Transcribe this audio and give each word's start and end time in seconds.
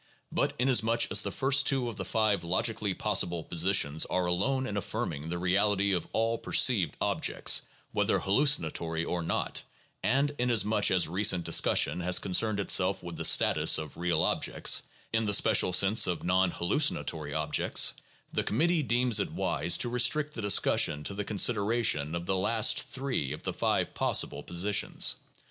But 0.31 0.53
inasmuch 0.57 1.11
as 1.11 1.21
the 1.21 1.31
first 1.31 1.67
two 1.67 1.87
of 1.87 1.95
the 1.95 2.05
five 2.05 2.43
logically 2.43 2.95
possible 2.95 3.43
positions 3.43 4.03
are 4.07 4.25
alone 4.25 4.65
in 4.65 4.75
affirming 4.75 5.29
the 5.29 5.37
reality 5.37 5.91
of 5.93 6.07
all 6.11 6.39
perceived 6.39 6.97
objects, 6.99 7.61
whether 7.91 8.17
hallucinatory 8.17 9.05
or 9.05 9.21
not, 9.21 9.61
and 10.01 10.31
inasmuch 10.39 10.89
as 10.89 11.07
recent 11.07 11.43
discussion 11.43 11.99
has 11.99 12.17
con 12.17 12.31
cerned 12.31 12.57
itself 12.57 13.03
with 13.03 13.15
the 13.15 13.23
status 13.25 13.77
of 13.77 13.95
real 13.95 14.23
objects 14.23 14.81
(in 15.13 15.25
the 15.25 15.35
special 15.35 15.71
sense 15.71 16.07
of 16.07 16.23
non 16.23 16.49
hallucinatory 16.49 17.35
objects), 17.35 17.93
the 18.33 18.43
committee 18.43 18.81
deems 18.81 19.19
it 19.19 19.31
wise 19.31 19.77
to 19.77 19.87
restrict 19.87 20.33
the 20.33 20.41
discussion 20.41 21.03
to 21.03 21.13
the 21.13 21.23
consideration 21.23 22.15
of 22.15 22.25
the 22.25 22.35
last 22.35 22.81
three 22.81 23.33
of 23.33 23.43
the 23.43 23.53
five 23.53 23.93
pos 23.93 24.25
sible 24.25 24.43
positions. 24.43 25.17